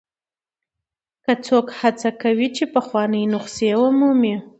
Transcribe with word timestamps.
که 1.23 1.33
څوک 1.45 1.67
هڅه 1.79 2.09
کوي 2.21 2.47
چې 2.55 2.63
پخوانۍ 2.73 3.23
نسخې 3.33 3.71
ومومي. 3.79 4.35